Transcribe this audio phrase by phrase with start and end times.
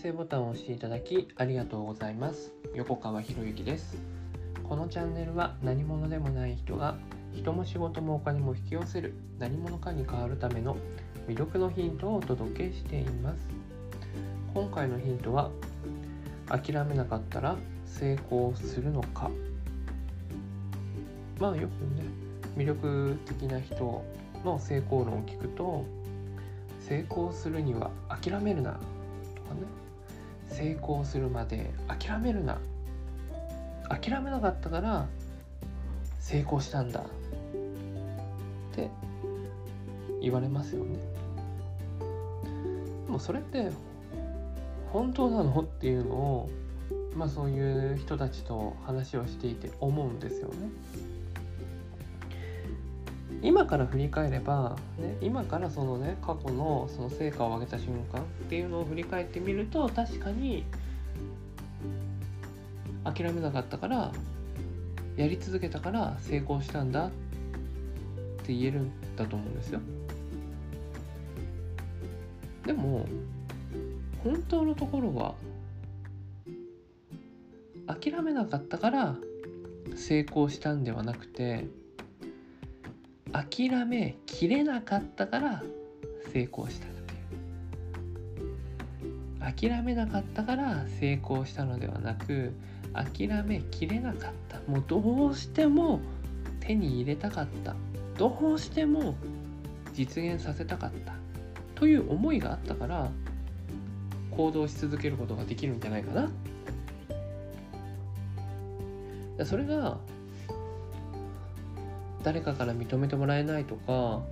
[0.00, 2.52] 生ボタンを押していただきありがとうございます。
[2.72, 3.96] 横川博之です。
[4.62, 6.96] このチャンネルは何者でもない人が
[7.34, 10.76] 人も仕事もお金も引き寄せる何者かに変わるための
[11.26, 13.40] 魅力のヒントをお届けしています。
[14.54, 15.50] 今回のヒントは
[16.46, 19.32] 諦めなかったら成功するのか。
[21.40, 22.04] まあよくね
[22.56, 24.04] 魅力的な人
[24.44, 25.84] の成功論を聞くと
[26.78, 28.78] 成功するには諦めるなと
[29.42, 29.87] かね。
[30.48, 32.58] 成功するまで諦めるな。
[33.88, 35.06] 諦めなかったから
[36.20, 37.00] 成功したんだ。
[37.00, 37.04] っ
[38.74, 38.90] て
[40.20, 40.98] 言われますよね。
[43.06, 43.70] でもそれって
[44.92, 45.60] 本当なの？
[45.60, 46.50] っていうのを
[47.14, 50.54] まあそういう人たちと話をしていて思うんですよね。
[53.42, 60.64] 今から振り返れば、ね、今からそのね過去のその成果を上げた瞬間っていうのを振り返ってみると確かに
[63.04, 64.12] 諦めなかったから
[65.16, 67.10] やり続けたから成功したんだっ
[68.44, 69.80] て言えるんだと思うんですよ。
[72.66, 73.06] でも
[74.22, 75.34] 本当のところは
[77.86, 79.16] 諦めなかったから
[79.96, 81.66] 成功したんではなくて
[83.32, 85.62] 諦めきれなかったから
[86.32, 87.16] 成功したってい
[89.70, 89.70] う。
[89.70, 92.52] 諦めなかったから成功したのではなく
[92.92, 94.60] 諦めきれなかった。
[94.70, 96.00] もうどうしても
[96.60, 97.74] 手に入れたかった。
[98.16, 99.14] どうしても
[99.94, 101.12] 実現させたかった。
[101.74, 103.10] という思いがあったから
[104.36, 106.12] 行動し続けることができるんじゃないか
[109.38, 109.44] な。
[109.44, 109.98] それが
[112.22, 114.22] 誰かから認めてもらえないとか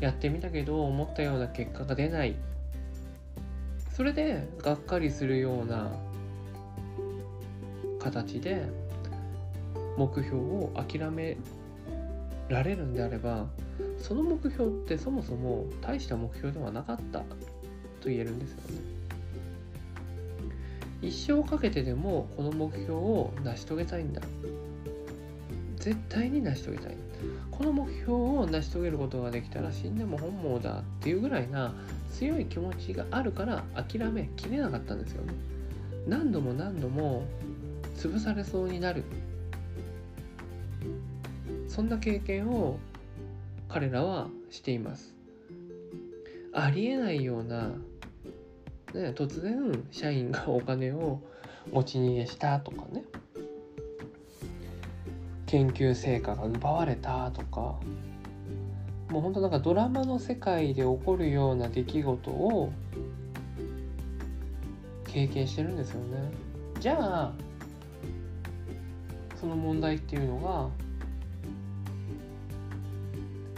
[0.00, 2.36] やってみたけど思ったような結果が出ない。
[3.92, 5.92] それでがっかりするような
[8.00, 8.66] 形で
[9.96, 11.36] 目標を諦め
[12.48, 13.46] られるんであれば
[13.98, 17.24] その目標ってそもそも大した目標ではなかったと
[18.06, 18.94] 言えるんですよね。
[21.00, 24.22] 一生かけてでもこの目標を成し遂げたいんだ。
[25.84, 26.96] 絶対に成し遂げたい。
[27.50, 31.74] この目標を成し遂げることができたら死んでも本望だっていうぐらいな
[32.10, 35.34] 強い気持ちがあるから諦めきれなかったんですよね。
[36.08, 37.24] 何度も何度も
[37.96, 39.04] 潰されそうになる。
[41.68, 42.78] そんな経験を
[43.68, 45.14] 彼らはしています。
[46.54, 47.68] ありえないような、
[48.94, 51.20] ね、突然社員がお金を
[51.70, 53.04] 持ち逃げしたとかね。
[55.54, 57.76] 研究成果が奪われたとか
[59.08, 62.72] もうほんとなんかドラマの世界で起こるような出来事を
[65.06, 66.32] 経験してるんですよね。
[66.80, 67.32] じゃあ
[69.40, 70.68] その問題っていうのが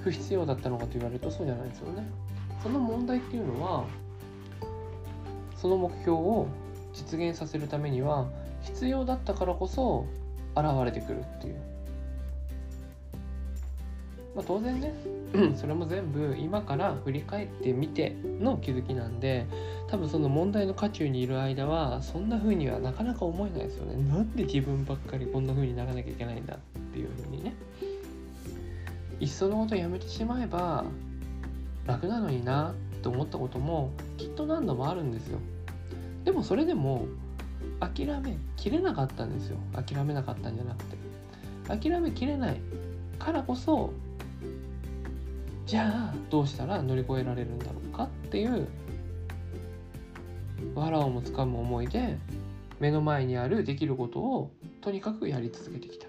[0.00, 2.10] 不必要だったのかと言われるとそうじゃないですよね。
[2.62, 3.84] その問題っていうのは
[5.56, 6.46] その目標を
[6.94, 8.30] 実現させるためには
[8.62, 10.06] 必要だったからこそ
[10.56, 11.60] 現れてくるっていう
[14.34, 14.94] まあ、当然ね
[15.56, 19.46] それも全部今から振り返ってみての気づきなんで
[19.88, 23.96] 多分その問題の渦中にいる間はそんな風にはなかなか思えないですよね。
[24.10, 26.58] なんで自分ばっかりこんな風にならなきゃいけないんだっ
[26.92, 27.54] ていう風にね。
[29.20, 30.84] いっそのことやめてしまえば
[31.86, 35.38] 楽なのになって思ったこともきっと何度もあるんですよ。
[36.24, 37.06] でもそれでも
[37.80, 39.58] 諦めきれなかったんですよ。
[39.72, 40.96] 諦めなかったんじゃなくて。
[41.68, 42.60] 諦めきれない
[43.18, 43.92] からこそ
[45.72, 48.68] じゃあどうしたら乗り越えられるんだろうかっていう
[50.74, 52.18] 藁をもつかむ思いで
[52.78, 54.50] 目の前にあるできることを
[54.82, 56.08] とにかくやり続けてきた。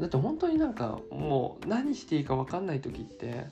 [0.00, 3.48] だって本当になんかもう何していいか分かんない時って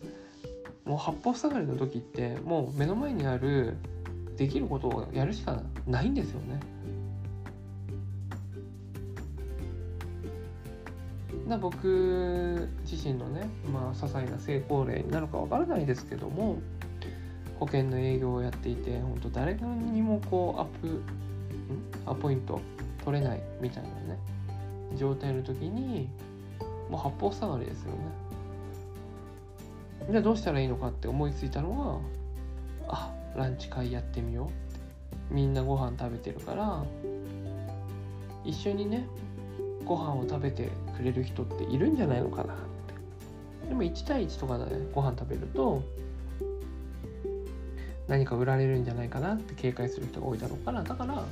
[0.87, 3.77] もう八方塞がりの時ってもう目の前にある
[4.39, 6.59] できることをやるしかないんですよね。
[11.53, 16.57] な僕自身のね、まあ、些細な成功例になるかわからないですけども
[17.61, 21.03] 保険の営業をやっていて本当誰にもこうアップ
[22.07, 22.61] アポイント
[23.05, 24.19] 取れないみたいなね
[24.97, 26.09] 状態の時に
[26.91, 27.99] もう八方塞がりですよね。
[30.11, 32.01] じゃあどうしたらいいのかって思いついたのは
[32.89, 34.51] あランチ会やってみよ
[35.31, 35.35] う。
[35.35, 36.83] みんなご飯食べてるから
[38.45, 39.07] 一緒にね
[39.85, 42.56] ご飯を食べてくれる人っているんじゃないのかなっ
[43.62, 43.69] て。
[43.69, 45.83] でも1対1とかで、ね、ご飯食べると
[48.09, 51.25] 何か売られるんじゃないかなって警戒する人が多いだろうからだから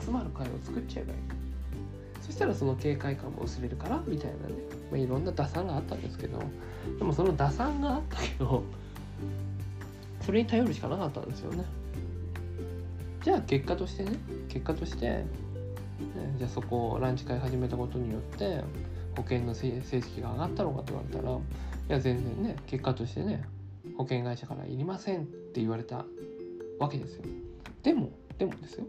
[0.00, 1.18] 集まる会を作っちゃえばいい。
[2.22, 4.54] そしたらその警戒感も薄れるからみたいなね、
[4.90, 6.38] まあ、いろんな打算があったんですけど
[6.98, 8.62] でもその打算があったけど
[10.24, 11.64] それに頼るしかなかったんですよね。
[13.24, 14.12] じゃあ結果としてね
[14.48, 15.24] 結果として、
[16.38, 18.62] じゃあそこをランチ会始めたことによって
[19.16, 21.38] 保険の成績が上がったのかと言われたらい
[21.88, 23.42] や全然ね結果としてね
[23.96, 26.04] 保険会社からいりませんって言われた
[26.78, 27.24] わけですよ
[27.82, 28.86] でもでもですよ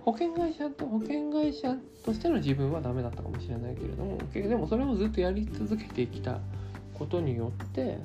[0.00, 6.40] 保険会社と保険会社としての自分はダメだったかもしれないけれどもでもそれをずっとやり続けてきた
[6.94, 7.98] ことによって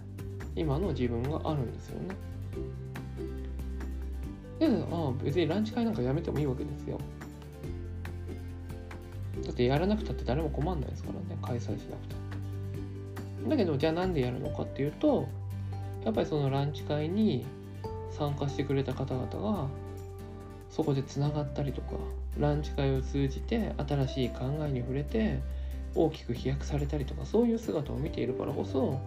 [0.56, 2.16] 今の自分があるんですよね。
[4.60, 7.00] でああ別にランチ会なんかやめてもいいわけですよ。
[9.44, 12.20] だってやらなくたって誰も困んないですからね開催しなくたっ
[13.46, 13.50] て。
[13.50, 15.28] だけどじゃあなんでやるのかっていうと
[16.04, 17.46] やっぱりそのランチ会に
[18.12, 19.68] 参加してくれた方々が
[20.70, 21.94] そこでつながったりとか
[22.40, 25.40] ランチ会を通じて新しい考えに触れて
[25.96, 29.00] 大きく飛躍されたりとかそういう姿を見ているからこそ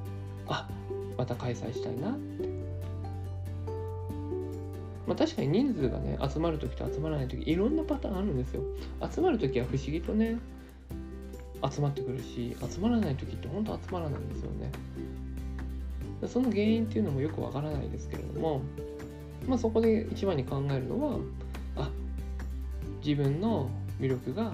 [0.49, 0.69] あ
[1.17, 2.60] また開催したいなって
[5.11, 8.63] まあ確かに人数がね集まる時と集まらない時いろんなパターンあるんですよ。
[9.13, 10.39] 集まる時は不思議とね
[11.69, 14.71] 集まってくるし集まらない時って本当集まらないんですよね。
[16.29, 18.63] その原因っていうのもよくわからないですけれども
[19.49, 21.19] まあそこで一番に考えるのは
[21.75, 21.91] あ
[23.05, 23.69] 自分の
[23.99, 24.53] 魅力が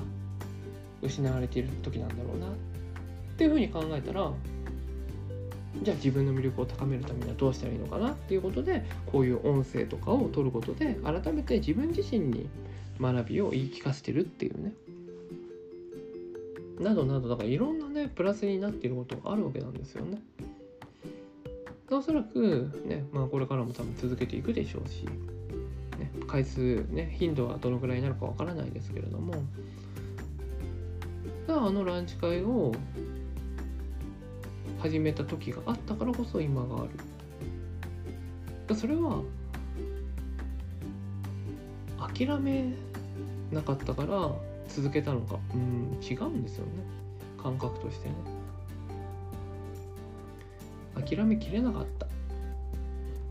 [1.03, 2.51] 失われている時なんだろうなっ
[3.37, 4.33] ていうふうに考えたら
[5.83, 12.49] じゃあ自分の魅力を高めるためにはどうしたらいいのかなっていうことでこういう音声とかを取ることで改めて自分自身に
[13.01, 14.73] 学びを言い聞かせてるっていうね
[16.81, 20.21] などなどだからいろんなねプラスになっていることがあるわけなんですよね。
[21.91, 25.05] おそらくね、まあ、これからも多分続けていくでしょうし、
[25.99, 29.35] ね、回数ね頻度はどのぐらいになるかわからないですけれども
[31.49, 32.73] あのランチ会を
[34.79, 36.91] 始めた時があったからこそ今がある。
[38.75, 39.23] それは
[42.15, 42.73] 諦め
[43.53, 44.33] なかったから
[44.69, 45.39] 続けたのか。
[45.55, 46.73] うん違うんですよね。
[47.43, 48.15] 感覚としてね。
[50.95, 52.07] 諦めきれなかった。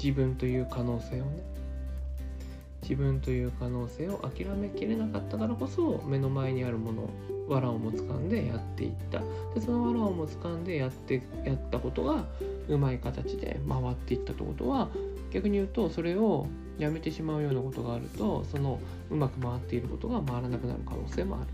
[0.01, 1.54] 自分という可能性をね。
[2.87, 7.09] 自分という可能性を諦めきれなかったからこそ目の前にあるもの
[7.49, 9.19] 藁をも掴んでやっていった
[9.55, 12.25] でその藁をも掴んでやってやったことが
[12.67, 14.89] うまい形で回っていったってことは
[15.31, 16.47] 逆に言うとそれを
[16.77, 18.79] やめてしまうようなことがあるとその
[19.09, 21.47] うまく回っていることが回らなくなる可能性もある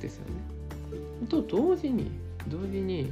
[0.00, 1.26] ですよね。
[1.28, 2.10] と同時に
[2.48, 3.10] 同時に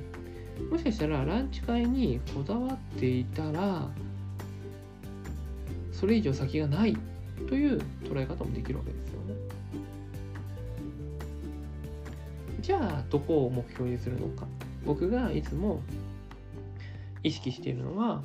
[0.71, 3.89] もしかしたらランチ会にこだわっていたら
[5.97, 6.97] それ以上先がない
[7.49, 9.35] という捉え方もできるわけですよね。
[12.61, 14.47] じゃあどこを目標にするのか
[14.85, 15.81] 僕がいつも
[17.23, 18.23] 意識しているのは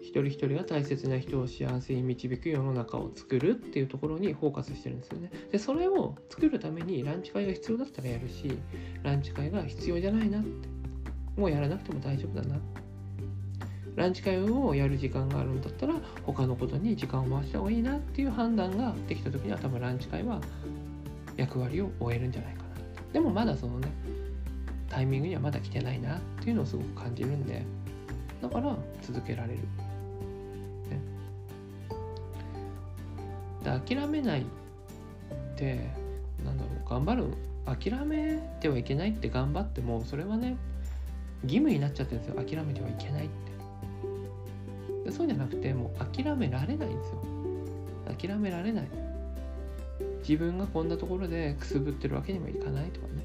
[0.00, 5.30] 一人一人が大切な人を幸せに導く世の中を作るっていうところにフォーカスしてるんですよね。
[5.52, 8.50] でそれを作るためにランチ会が必要だったらやるし
[9.02, 10.68] ランチ会が必要じゃないなって
[11.36, 12.58] もうやらなくても大丈夫だな
[13.96, 20.40] ランチ会をやる時間があるんだったら他のことに時間を回した方がいいなっていう判断ができた時には多分ランチ会は
[21.36, 22.66] 役割を終えるんじゃないかな
[23.12, 23.88] でもまだそのね
[24.88, 27.62] タイミングにはまだ来てないなっていうのをすごく感じるんで
[28.42, 29.66] だから続けられる、ね、
[33.64, 34.44] で諦めないっ
[35.56, 35.90] て
[36.44, 37.24] なんだろう頑張る
[37.64, 40.56] 諦めてはいけないって頑張ってもそれはね
[41.42, 42.42] 義務になっちゃってるんですよ。
[42.42, 43.55] 諦めてはいけないって。
[45.06, 47.22] でそうじゃなくてもう諦められないんですよ。
[48.18, 48.88] 諦められない。
[50.28, 53.22] 自分がこんなところでくすぶってるわけにもいかないとかね。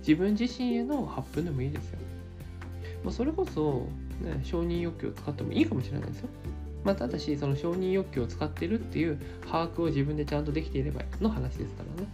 [0.00, 1.98] 自分自身への発奮でもいいですよ、
[3.02, 3.88] まあ、それこそ、
[4.22, 6.28] ね、承認欲求を使ってもいいかもしれないですよ。
[6.84, 12.08] まあ、ただしその承認欲求を使ってるっていう把握を自分でちゃんとできていればの話ですからね。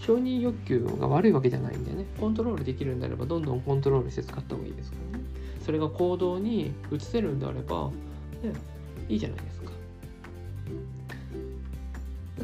[0.00, 5.15] 承認欲求が悪いわけじゃないんでねコントロールできるんであればどんどんコントロールして使った方がいいですからね。
[5.66, 7.90] それが行動に移せるんであれば、
[8.40, 8.52] ね、
[9.08, 9.72] いいじゃないですか。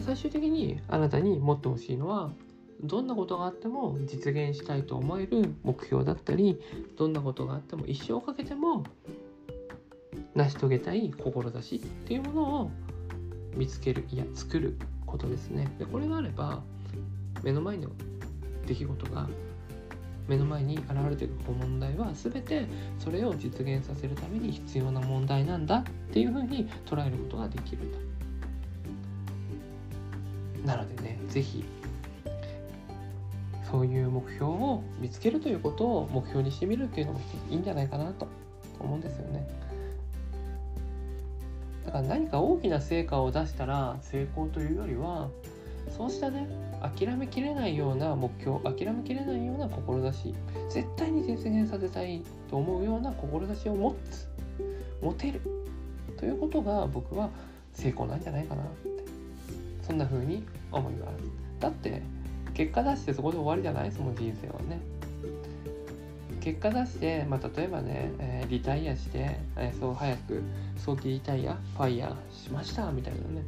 [0.04, 2.32] 最終的にあなたに持ってほしいのは
[2.82, 6.60] どんなことがあっても実現したいと思える目標だったり
[6.98, 8.82] どんなことがあっても一生かけても
[10.34, 12.70] 成し遂げたい志っていうものを
[13.54, 14.76] 見つけるいや作る
[15.06, 15.72] ことですね。
[15.78, 16.60] でこれがあれば
[17.44, 17.90] 目の前の
[18.66, 19.28] 出来事が
[20.28, 22.66] 目の前に現れている問題は全て
[22.98, 28.12] それを実現させるために必要な問題なんだっていうふうに捉えることができると。
[30.66, 31.64] なのでね是非
[33.68, 38.28] そういう目標を見つけるということを目標にしてみるっていうのもいいんじゃないかなと
[38.78, 39.48] 思うんですよね。
[41.86, 45.28] だから何か大きな成果を出したら成功というよりは
[45.96, 46.46] そうしたね
[46.82, 50.34] 諦めきれないような目標諦めきれないような志
[50.68, 54.28] 絶対に実現させたいと思うような志を持つ
[55.00, 55.40] 持てる
[56.18, 57.30] ということが僕は
[57.72, 58.90] 成功なんじゃないかなって
[59.82, 61.12] そんな風に思います。
[61.60, 62.02] だって
[62.54, 63.92] 結果出してそこで終わりじゃない？
[63.92, 64.80] その人生はね。
[66.42, 70.42] 結果出して、まあ、例えばね、えー、リタイアして、えー、そう早く
[70.76, 73.44] 早期リタイアファイヤーしましたみたいなね。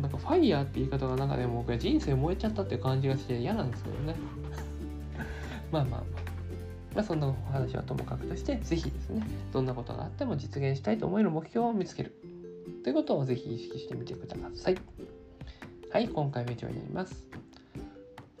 [0.00, 4.14] なんかファイヤーって言い方がなんかね僕は人生燃えちゃったっていう感じがして嫌なんですけどね。
[5.72, 6.26] まあまあまあ。
[6.94, 12.14] まあそんなお話はともかくとして是非ですねどんなことがあっても実現したいと思える目標を見つける。
[12.84, 14.76] ということを是非意識してみてください。
[15.90, 17.45] はい今回は以上になります。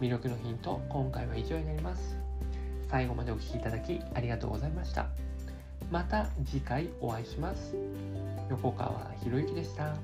[0.00, 2.16] 魅力のヒント今回は以上になります。
[2.88, 5.06] 最後までお聴きいただきありがとうございました。
[5.90, 7.74] また次回お会いします。
[8.48, 9.94] 横川博之でした。